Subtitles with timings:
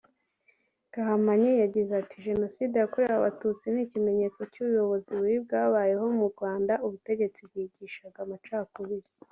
[0.93, 8.19] Gahamanyi yagize ati “Jenoside yakorewe Abatutsi ni ikimenyetso cy’ubuyobozi bubi bwabayeho mu Rwanda ubutegetsi bwigishaga
[8.25, 9.09] amacakubiri